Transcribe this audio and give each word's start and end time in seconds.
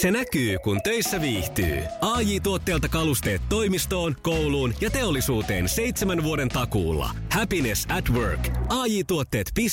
Se 0.00 0.10
näkyy, 0.10 0.58
kun 0.58 0.82
töissä 0.82 1.20
viihtyy. 1.20 1.82
ai 2.00 2.40
tuotteelta 2.40 2.88
kalusteet 2.88 3.42
toimistoon, 3.48 4.16
kouluun 4.22 4.74
ja 4.80 4.90
teollisuuteen 4.90 5.68
seitsemän 5.68 6.22
vuoden 6.22 6.48
takuulla. 6.48 7.10
Happiness 7.32 7.86
at 7.98 8.10
work. 8.10 8.48
ai 8.68 9.04
tuotteetfi 9.06 9.66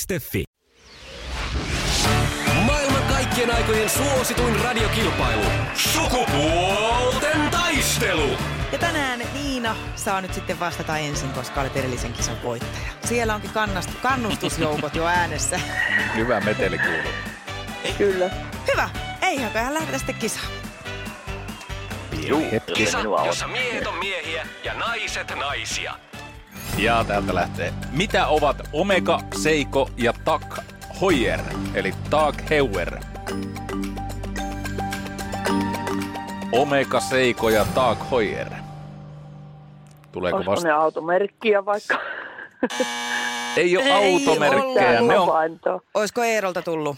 Maailman 2.64 3.02
kaikkien 3.02 3.54
aikojen 3.54 3.90
suosituin 3.90 4.60
radiokilpailu. 4.60 5.44
Sukupuolten 5.74 7.50
taistelu. 7.50 8.30
Ja 8.72 8.78
tänään 8.78 9.20
Niina 9.34 9.76
saa 9.96 10.20
nyt 10.20 10.34
sitten 10.34 10.60
vastata 10.60 10.98
ensin, 10.98 11.30
koska 11.30 11.60
olet 11.60 11.76
edellisen 11.76 12.12
kisan 12.12 12.42
voittaja. 12.42 12.88
Siellä 13.04 13.34
onkin 13.34 13.50
kannast- 13.50 14.00
kannustusjoukot 14.02 14.94
jo 14.94 15.06
äänessä. 15.06 15.60
Hyvä 16.16 16.40
meteli 16.40 16.78
kuuluu. 16.78 17.12
Kyllä. 17.98 18.30
Hyvä. 18.72 19.05
Eihän 19.36 19.74
lähdetä 19.74 19.98
sitten 19.98 20.14
kisaan. 20.14 20.46
Juu, 22.26 22.42
Kisa, 22.74 22.98
jossa 23.26 23.48
miehet 23.48 23.86
on 23.86 23.94
miehiä 23.94 24.46
ja 24.64 24.74
naiset 24.74 25.32
naisia. 25.38 25.94
Ja 26.78 27.04
täältä 27.04 27.34
lähtee. 27.34 27.72
Mitä 27.90 28.26
ovat 28.26 28.56
Omega, 28.72 29.20
Seiko 29.42 29.90
ja 29.96 30.12
Tak 30.24 30.58
Hoyer, 31.00 31.40
eli 31.74 31.94
Tag 32.10 32.34
Heuer? 32.50 32.98
Omega, 36.52 37.00
Seiko 37.00 37.48
ja 37.48 37.64
Tag 37.74 37.98
Heuer. 38.10 38.48
Tuleeko 40.12 40.36
Olisiko 40.36 40.50
vasta? 40.52 40.68
ne 40.68 40.74
automerkkiä 40.74 41.64
vaikka? 41.64 41.98
Ei 43.56 43.76
ole 43.76 43.84
Ei 43.84 44.14
automerkkejä. 44.28 44.88
ole. 45.00 45.08
Ne 45.08 45.18
on. 45.18 45.28
Olisiko 45.94 46.22
Eerolta 46.24 46.62
tullut? 46.62 46.96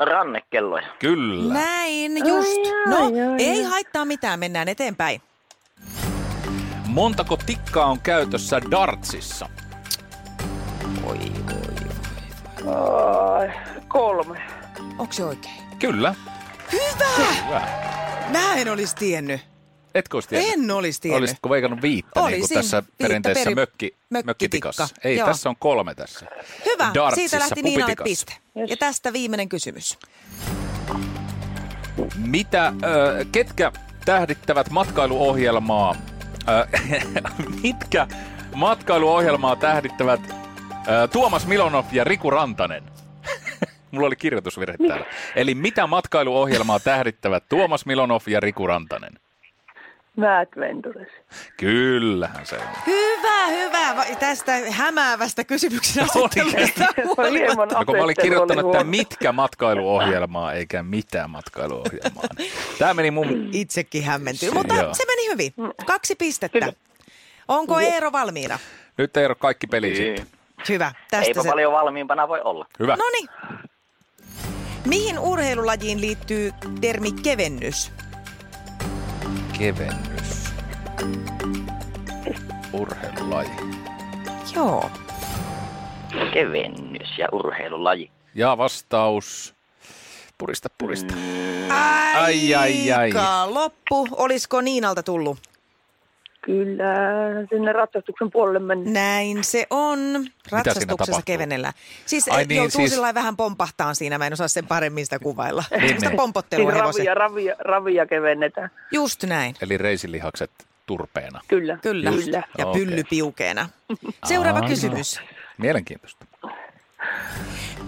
Rannekelloja. 0.00 0.86
kyllä. 0.98 1.54
Näin, 1.54 2.16
just. 2.28 2.50
Ai, 2.66 2.90
No, 2.90 2.96
ai, 3.06 3.20
ai, 3.20 3.36
ei 3.38 3.58
ai. 3.64 3.70
haittaa 3.70 4.04
mitään, 4.04 4.38
mennään 4.40 4.68
eteenpäin. 4.68 5.22
Montako 6.86 7.36
tikkaa 7.46 7.86
on 7.86 8.00
käytössä 8.00 8.60
dartsissa? 8.70 9.48
Oi, 11.06 11.18
oi. 12.66 12.74
Ai, 12.74 13.50
kolme. 13.88 14.42
Onko 14.98 15.12
se 15.12 15.24
oikein? 15.24 15.54
Kyllä. 15.78 16.14
Hyvä! 16.72 17.26
Hyvä. 17.44 17.62
Mä 18.32 18.54
en 18.54 18.72
olisi 18.72 18.96
tiennyt. 18.96 19.40
Etkö 19.96 20.16
olisi 20.16 20.28
tiennyt? 20.28 20.52
En 20.52 20.70
olisi 20.70 21.00
tiennyt. 21.00 21.18
Olisitko 21.18 21.50
veikannut 21.50 21.82
viittä 21.82 22.20
niin 22.20 22.24
kuin 22.30 22.40
Olisin. 22.40 22.56
tässä 22.56 22.82
Viittä 22.82 22.94
perinteisessä 22.98 23.50
peri- 23.50 23.54
mökki, 23.54 23.94
mökkitikka. 24.10 24.26
mökkitikassa? 24.28 24.88
Ei, 25.04 25.16
Joo. 25.16 25.26
tässä 25.28 25.48
on 25.48 25.56
kolme 25.58 25.94
tässä. 25.94 26.26
Hyvä, 26.64 26.90
Dartsissa, 26.94 27.28
siitä 27.28 27.38
lähti 27.38 27.62
Niinalle 27.62 27.94
piste. 28.04 28.32
Ja 28.68 28.76
tästä 28.76 29.12
viimeinen 29.12 29.48
kysymys. 29.48 29.98
Mitä, 32.16 32.66
äh, 32.66 32.74
ketkä 33.32 33.72
tähdittävät 34.04 34.70
matkailuohjelmaa, 34.70 35.96
äh, 36.48 36.68
mitkä 37.62 38.06
matkailuohjelmaa 38.54 39.56
tähdittävät 39.56 40.20
äh, 40.30 41.10
Tuomas 41.12 41.46
Milonov 41.46 41.84
ja 41.92 42.04
Riku 42.04 42.30
Rantanen? 42.30 42.84
Mulla 43.90 44.06
oli 44.06 44.16
kirjoitusvirhe 44.16 44.76
täällä. 44.88 45.06
Eli 45.36 45.54
mitä 45.54 45.86
matkailuohjelmaa 45.86 46.80
tähdittävät 46.80 47.44
Tuomas 47.48 47.86
Milonov 47.86 48.20
ja 48.26 48.40
Riku 48.40 48.66
Rantanen? 48.66 49.12
Mad 50.16 50.48
Ventures. 50.60 51.08
Kyllähän 51.56 52.46
se 52.46 52.56
on. 52.56 52.62
Hyvä, 52.86 53.46
hyvä. 53.46 54.04
Tästä 54.20 54.52
hämäävästä 54.70 55.44
kysymyksen 55.44 56.04
asettelusta. 56.04 56.84
No, 57.74 57.84
kun 57.86 57.96
mä 57.96 58.04
olin 58.04 58.16
kirjoittanut, 58.22 58.74
että 58.74 58.84
mitkä 58.84 59.32
matkailuohjelmaa, 59.32 60.52
eikä 60.52 60.82
mitään 60.82 61.30
matkailuohjelmaa. 61.30 62.24
Tämä 62.78 62.94
meni 62.94 63.10
mun... 63.10 63.48
Itsekin 63.52 64.04
hämmentyy, 64.04 64.48
Se- 64.48 64.54
mutta 64.54 64.74
joo. 64.74 64.94
se 64.94 65.04
meni 65.06 65.30
hyvin. 65.32 65.52
Kaksi 65.86 66.14
pistettä. 66.14 66.72
Onko 67.48 67.80
Eero 67.80 68.12
valmiina? 68.12 68.58
Nyt 68.98 69.16
ei 69.16 69.26
ole 69.26 69.34
kaikki 69.34 69.66
peli 69.66 69.96
sitten. 69.96 70.26
Hyvä. 70.68 70.92
Tästä 71.10 71.26
Eipä 71.26 71.42
se... 71.42 71.48
paljon 71.48 71.72
valmiimpana 71.72 72.28
voi 72.28 72.40
olla. 72.40 72.66
Hyvä. 72.78 72.96
No 72.96 73.04
niin. 73.12 73.28
Mihin 74.86 75.18
urheilulajiin 75.18 76.00
liittyy 76.00 76.52
termi 76.80 77.12
kevennys? 77.12 77.92
Kevennys. 79.58 80.50
Urheilulaji. 82.72 83.50
Joo. 84.54 84.90
Kevennys 86.32 87.18
ja 87.18 87.28
urheilulaji. 87.32 88.10
Ja 88.34 88.58
vastaus. 88.58 89.54
Purista, 90.38 90.68
purista. 90.78 91.14
Ai, 92.14 92.54
ai, 92.54 92.92
ai. 92.92 92.92
Aika 92.92 93.54
loppu. 93.54 94.08
Olisiko 94.10 94.60
Niinalta 94.60 95.02
tullut? 95.02 95.38
Kyllä, 96.46 96.84
sinne 97.50 97.72
ratsastuksen 97.72 98.30
puolelle 98.30 98.58
mennä. 98.58 98.90
Näin 98.90 99.44
se 99.44 99.66
on. 99.70 99.98
Ratsastuksessa 100.50 100.96
tapahtuu? 100.96 101.22
kevennellä. 101.24 101.72
Siis 102.06 102.28
Ai 102.28 102.44
niin, 102.44 102.56
joutuu 102.56 102.88
siis- 102.88 103.00
vähän 103.14 103.36
pompahtaan 103.36 103.96
siinä. 103.96 104.18
Mä 104.18 104.26
en 104.26 104.32
osaa 104.32 104.48
sen 104.48 104.66
paremmin 104.66 105.06
sitä 105.06 105.18
kuvailla. 105.18 105.64
Niin, 105.80 105.88
Sitä 105.88 106.08
niin. 106.08 106.16
pompottelua 106.16 106.70
Siis 106.72 106.82
ravia, 106.84 107.14
ravia, 107.14 107.54
ravia 107.58 108.06
kevennetään. 108.06 108.70
Just 108.92 109.24
näin. 109.24 109.54
Eli 109.60 109.78
reisilihakset 109.78 110.50
turpeena. 110.86 111.40
Kyllä. 111.48 111.78
Kyllä. 111.82 112.10
Kyllä. 112.10 112.42
Ja 112.58 112.66
Okei. 112.66 112.84
pylly 112.84 113.02
piukeena. 113.10 113.68
Seuraava 114.24 114.58
Aa. 114.58 114.68
kysymys. 114.68 115.20
Mielenkiintoista. 115.58 116.26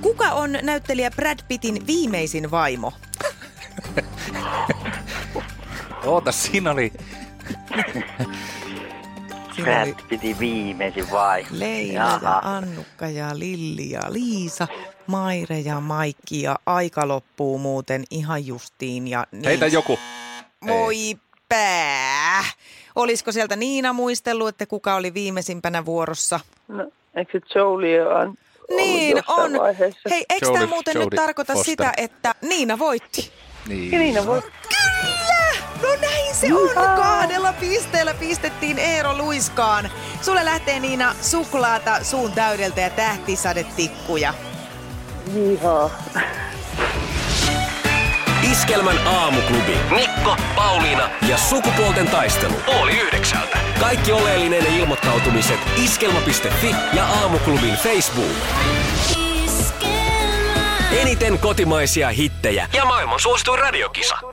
Kuka 0.00 0.24
on 0.24 0.50
näyttelijä 0.62 1.10
Brad 1.10 1.38
Pittin 1.48 1.86
viimeisin 1.86 2.50
vaimo? 2.50 2.92
Oota, 6.04 6.32
siinä 6.32 6.70
oli... 6.70 6.92
Siinä 9.64 9.82
oli 9.82 9.96
piti 10.08 10.36
viimeisin 10.38 11.10
vai? 11.10 11.46
Leila 11.50 11.92
Jaha. 12.00 12.28
ja 12.28 12.40
Annukka 12.56 13.08
ja 13.08 13.38
Lilli 13.38 13.90
ja 13.90 14.00
Liisa, 14.08 14.68
Maire 15.06 15.58
ja 15.58 15.80
Maikki 15.80 16.42
ja 16.42 16.58
aika 16.66 17.08
loppuu 17.08 17.58
muuten 17.58 18.04
ihan 18.10 18.46
justiin. 18.46 19.08
Ja 19.08 19.26
niin. 19.32 19.44
Heitä 19.44 19.66
joku. 19.66 19.98
Voi 20.66 20.96
pää. 21.48 22.44
Olisiko 22.94 23.32
sieltä 23.32 23.56
Niina 23.56 23.92
muistellut, 23.92 24.48
että 24.48 24.66
kuka 24.66 24.94
oli 24.94 25.14
viimeisimpänä 25.14 25.84
vuorossa? 25.84 26.40
No, 26.68 26.90
eikö 27.14 27.40
se 27.52 27.58
Jolie 27.58 28.06
on 28.06 28.34
Niin 28.76 29.22
on. 29.28 29.52
Vaiheessa? 29.52 30.08
Hei, 30.10 30.24
eikö 30.30 30.46
tämä 30.52 30.66
muuten 30.66 30.94
nyt 30.94 31.04
Jodie 31.04 31.16
tarkoita 31.16 31.52
Foster. 31.52 31.70
sitä, 31.72 31.92
että 31.96 32.34
Niina 32.42 32.78
voitti? 32.78 33.32
Niin. 33.68 33.92
Ja 33.92 33.98
Niina 33.98 34.26
voi... 34.26 34.42
Kyllä! 34.42 35.62
No 35.82 35.88
näin 36.00 36.34
se 36.34 36.46
on! 36.54 37.07
Kahdella 37.18 37.52
pisteellä 37.52 38.14
pistettiin 38.14 38.78
Eero 38.78 39.16
Luiskaan. 39.16 39.90
Sulle 40.22 40.44
lähtee 40.44 40.80
Niina 40.80 41.14
suklaata 41.22 42.04
suun 42.04 42.32
täydeltä 42.32 42.80
ja 42.80 42.90
tähtisadetikkuja. 42.90 44.34
Jihaa. 45.34 45.90
Iskelmän 48.50 49.06
aamuklubi. 49.06 49.76
Mikko, 49.90 50.36
Pauliina 50.56 51.10
ja 51.28 51.38
sukupuolten 51.38 52.06
taistelu. 52.06 52.54
Oli 52.66 53.00
yhdeksältä. 53.00 53.58
Kaikki 53.80 54.12
oleellinen 54.12 54.66
ilmoittautumiset 54.66 55.60
iskelma.fi 55.84 56.74
ja 56.92 57.06
aamuklubin 57.06 57.74
Facebook. 57.74 58.36
Eniten 60.92 61.38
kotimaisia 61.38 62.08
hittejä 62.08 62.68
ja 62.72 62.84
maailman 62.84 63.20
suosituin 63.20 63.58
radiokisa. 63.58 64.27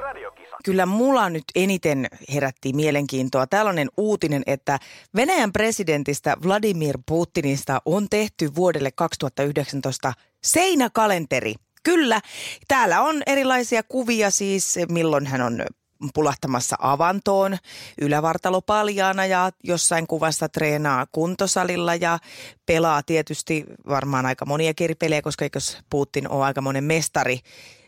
Kyllä 0.65 0.85
mulla 0.85 1.29
nyt 1.29 1.43
eniten 1.55 2.07
herätti 2.33 2.73
mielenkiintoa 2.73 3.47
tällainen 3.47 3.89
uutinen, 3.97 4.43
että 4.45 4.79
Venäjän 5.15 5.53
presidentistä 5.53 6.37
Vladimir 6.43 6.97
Putinista 7.05 7.81
on 7.85 8.09
tehty 8.09 8.55
vuodelle 8.55 8.91
2019 8.91 10.13
seinäkalenteri. 10.43 11.53
Kyllä, 11.83 12.21
täällä 12.67 13.01
on 13.01 13.23
erilaisia 13.25 13.83
kuvia 13.83 14.31
siis, 14.31 14.75
milloin 14.89 15.27
hän 15.27 15.41
on 15.41 15.65
pulahtamassa 16.13 16.75
avantoon, 16.79 17.57
ylävartalo 18.01 18.61
paljaana 18.61 19.25
ja 19.25 19.51
jossain 19.63 20.07
kuvassa 20.07 20.49
treenaa 20.49 21.05
kuntosalilla 21.11 21.95
ja 21.95 22.19
pelaa 22.65 23.03
tietysti 23.03 23.65
varmaan 23.89 24.25
aika 24.25 24.45
monia 24.45 24.73
eri 24.81 24.95
pelejä, 24.95 25.21
koska 25.21 25.45
eikös 25.45 25.77
Putin 25.89 26.29
ole 26.29 26.45
aika 26.45 26.61
monen 26.61 26.83
mestari 26.83 27.39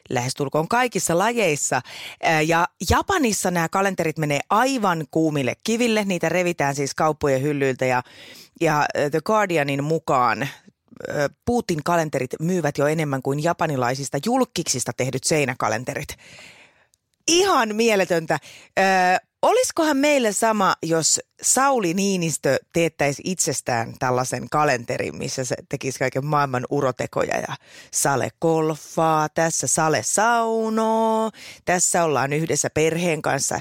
lähestulkoon 0.09 0.67
kaikissa 0.67 1.17
lajeissa. 1.17 1.81
Ja 2.47 2.67
Japanissa 2.89 3.51
nämä 3.51 3.69
kalenterit 3.69 4.17
menee 4.17 4.39
aivan 4.49 5.05
kuumille 5.11 5.53
kiville. 5.63 6.05
Niitä 6.05 6.29
revitään 6.29 6.75
siis 6.75 6.95
kauppojen 6.95 7.41
hyllyiltä 7.41 7.85
ja, 7.85 8.03
ja 8.61 8.85
The 9.11 9.19
Guardianin 9.25 9.83
mukaan 9.83 10.47
Putin 11.45 11.83
kalenterit 11.83 12.31
myyvät 12.39 12.77
jo 12.77 12.87
enemmän 12.87 13.21
kuin 13.21 13.43
japanilaisista 13.43 14.17
julkiksista 14.25 14.91
tehdyt 14.97 15.23
seinäkalenterit. 15.23 16.07
Ihan 17.27 17.75
mieletöntä. 17.75 18.39
Olisikohan 19.41 19.97
meille 19.97 20.31
sama, 20.31 20.75
jos 20.83 21.19
Sauli 21.41 21.93
Niinistö 21.93 22.59
teettäisi 22.73 23.21
itsestään 23.25 23.93
tällaisen 23.99 24.49
kalenterin, 24.49 25.17
missä 25.17 25.45
se 25.45 25.55
tekisi 25.69 25.99
kaiken 25.99 26.25
maailman 26.25 26.65
urotekoja 26.69 27.37
ja 27.37 27.55
sale 27.93 28.29
kolfaa, 28.39 29.29
tässä 29.29 29.67
sale 29.67 30.03
saunoo, 30.03 31.31
tässä 31.65 32.03
ollaan 32.03 32.33
yhdessä 32.33 32.69
perheen 32.69 33.21
kanssa 33.21 33.59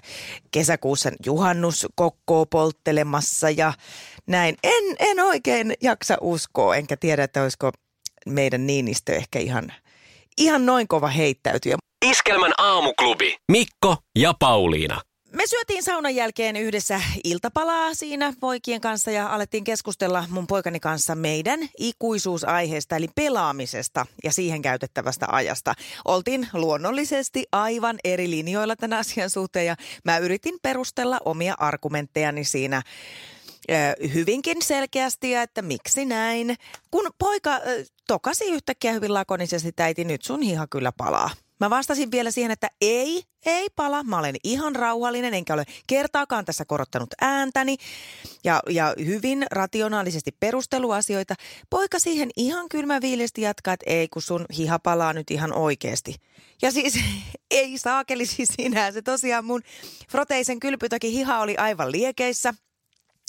kesäkuussa 0.50 1.10
juhannuskokkoa 1.26 2.46
polttelemassa 2.46 3.50
ja 3.50 3.72
näin. 4.26 4.56
En, 4.62 4.96
en 4.98 5.20
oikein 5.20 5.74
jaksa 5.82 6.16
uskoa, 6.20 6.76
enkä 6.76 6.96
tiedä, 6.96 7.24
että 7.24 7.42
olisiko 7.42 7.70
meidän 8.26 8.66
Niinistö 8.66 9.14
ehkä 9.14 9.38
ihan, 9.38 9.72
ihan 10.38 10.66
noin 10.66 10.88
kova 10.88 11.08
heittäytyjä. 11.08 11.76
Iskelmän 12.04 12.52
aamuklubi. 12.58 13.36
Mikko 13.52 13.96
ja 14.18 14.34
Pauliina. 14.38 15.00
Me 15.32 15.42
syötiin 15.46 15.82
saunan 15.82 16.14
jälkeen 16.14 16.56
yhdessä 16.56 17.00
iltapalaa 17.24 17.94
siinä 17.94 18.32
poikien 18.40 18.80
kanssa 18.80 19.10
ja 19.10 19.26
alettiin 19.26 19.64
keskustella 19.64 20.24
mun 20.28 20.46
poikani 20.46 20.80
kanssa 20.80 21.14
meidän 21.14 21.60
ikuisuusaiheesta 21.78 22.96
eli 22.96 23.08
pelaamisesta 23.14 24.06
ja 24.24 24.32
siihen 24.32 24.62
käytettävästä 24.62 25.26
ajasta. 25.28 25.74
Oltiin 26.04 26.48
luonnollisesti 26.52 27.44
aivan 27.52 27.96
eri 28.04 28.30
linjoilla 28.30 28.76
tämän 28.76 28.98
asian 28.98 29.30
suhteen 29.30 29.66
ja 29.66 29.76
mä 30.04 30.18
yritin 30.18 30.58
perustella 30.62 31.20
omia 31.24 31.54
argumenttejani 31.58 32.44
siinä 32.44 32.82
hyvinkin 34.14 34.62
selkeästi 34.62 35.30
ja 35.30 35.42
että 35.42 35.62
miksi 35.62 36.04
näin. 36.04 36.56
Kun 36.90 37.10
poika 37.18 37.60
tokasi 38.06 38.44
yhtäkkiä 38.44 38.92
hyvin 38.92 39.14
lakonisesti, 39.14 39.72
äiti 39.78 40.04
nyt 40.04 40.22
sun 40.22 40.42
hiha 40.42 40.66
kyllä 40.66 40.92
palaa. 40.92 41.30
Mä 41.60 41.70
vastasin 41.70 42.10
vielä 42.10 42.30
siihen, 42.30 42.50
että 42.50 42.68
ei, 42.80 43.22
ei 43.46 43.66
pala. 43.76 44.02
Mä 44.02 44.18
olen 44.18 44.36
ihan 44.44 44.76
rauhallinen, 44.76 45.34
enkä 45.34 45.54
ole 45.54 45.64
kertaakaan 45.86 46.44
tässä 46.44 46.64
korottanut 46.64 47.08
ääntäni. 47.20 47.76
Ja, 48.44 48.60
ja 48.70 48.94
hyvin 49.04 49.46
rationaalisesti 49.50 50.30
perusteluasioita. 50.40 51.34
Poika 51.70 51.98
siihen 51.98 52.30
ihan 52.36 52.68
kylmäviilisesti 52.68 53.42
jatkaa, 53.42 53.74
että 53.74 53.90
ei, 53.90 54.08
kun 54.08 54.22
sun 54.22 54.44
hiha 54.56 54.78
palaa 54.78 55.12
nyt 55.12 55.30
ihan 55.30 55.52
oikeasti. 55.52 56.14
Ja 56.62 56.70
siis 56.70 56.94
ei 57.50 57.78
saakeli 57.78 58.26
siis 58.26 58.48
sinä. 58.56 58.92
Se 58.92 59.02
tosiaan 59.02 59.44
mun 59.44 59.62
froteisen 60.10 60.60
kylpytäkin 60.60 61.12
hiha 61.12 61.40
oli 61.40 61.56
aivan 61.56 61.92
liekeissä– 61.92 62.54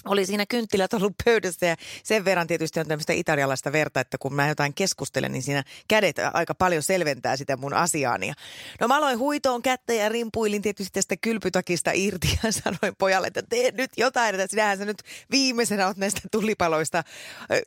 oli 0.05 0.25
siinä 0.25 0.45
kynttilät 0.45 0.93
ollut 0.93 1.13
pöydässä 1.25 1.65
ja 1.65 1.75
sen 2.03 2.25
verran 2.25 2.47
tietysti 2.47 2.79
on 2.79 2.87
tämmöistä 2.87 3.13
italialaista 3.13 3.71
verta, 3.71 3.99
että 3.99 4.17
kun 4.17 4.33
mä 4.33 4.47
jotain 4.47 4.73
keskustelen, 4.73 5.31
niin 5.31 5.43
siinä 5.43 5.63
kädet 5.87 6.15
aika 6.33 6.55
paljon 6.55 6.83
selventää 6.83 7.37
sitä 7.37 7.57
mun 7.57 7.73
asiaani. 7.73 8.33
No 8.79 8.87
mä 8.87 8.97
aloin 8.97 9.19
huitoon 9.19 9.61
kättä 9.61 9.93
ja 9.93 10.09
rimpuilin 10.09 10.61
tietysti 10.61 10.93
tästä 10.93 11.17
kylpytakista 11.17 11.91
irti 11.93 12.39
ja 12.43 12.51
sanoin 12.63 12.95
pojalle, 12.97 13.27
että 13.27 13.43
tee 13.49 13.71
nyt 13.71 13.91
jotain, 13.97 14.35
että 14.35 14.47
sinähän 14.49 14.77
sä 14.77 14.85
nyt 14.85 15.03
viimeisenä 15.31 15.87
oot 15.87 15.97
näistä 15.97 16.21
tulipaloista 16.31 17.03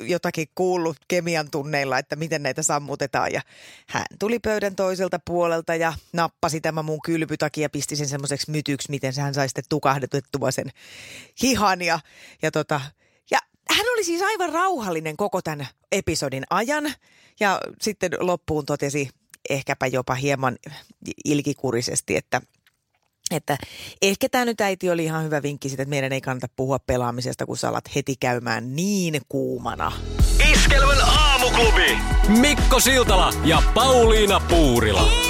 jotakin 0.01 0.49
kuullut 0.55 0.97
kemian 1.09 1.51
tunneilla, 1.51 1.99
että 1.99 2.17
miten 2.17 2.43
näitä 2.43 2.63
sammutetaan. 2.63 3.33
Ja 3.33 3.41
hän 3.87 4.05
tuli 4.19 4.39
pöydän 4.39 4.77
toiselta 4.77 5.19
puolelta 5.25 5.75
ja 5.75 5.93
nappasi 6.13 6.61
tämä 6.61 6.83
mun 6.83 7.01
kylpytakin 7.05 7.63
ja 7.63 7.71
pisti 7.71 7.97
sen 7.97 8.09
semmoiseksi 8.09 8.51
mytyksi, 8.51 8.91
miten 8.91 9.13
hän 9.21 9.35
sai 9.35 9.49
sitten 9.49 9.65
tukahdetettua 9.69 10.51
sen 10.51 10.71
hihan 11.43 11.83
ja 11.83 12.01
ja, 12.43 12.51
tota, 12.51 12.81
ja 13.31 13.39
hän 13.77 13.87
oli 13.93 14.05
siis 14.05 14.23
aivan 14.23 14.53
rauhallinen 14.53 15.17
koko 15.17 15.43
tämän 15.43 15.67
episodin 15.93 16.45
ajan 16.51 16.95
ja 17.41 17.61
sitten 17.81 18.11
loppuun 18.19 18.67
totesi 18.67 19.09
ehkäpä 19.51 19.87
jopa 19.87 20.15
hieman 20.15 20.57
ilkikurisesti, 21.25 22.17
että 22.17 22.41
että 23.31 23.59
ehkä 24.03 24.29
tämä 24.29 24.45
nyt 24.45 24.61
äiti 24.61 24.91
oli 24.91 25.05
ihan 25.05 25.25
hyvä 25.25 25.43
vinkki 25.43 25.69
siitä, 25.69 25.83
että 25.83 25.91
meidän 25.91 26.13
ei 26.13 26.21
kannata 26.21 26.49
puhua 26.57 26.79
pelaamisesta, 26.79 27.47
kun 27.47 27.57
sä 27.57 27.69
alat 27.69 27.95
heti 27.95 28.15
käymään 28.21 28.77
niin 28.77 29.21
kuumana. 29.29 29.93
Iskelmän 30.53 30.99
aamuklubi. 31.03 31.99
Mikko 32.29 32.81
Siltala 32.81 33.33
ja 33.45 33.63
Pauliina 33.75 34.41
Puurila. 34.41 35.30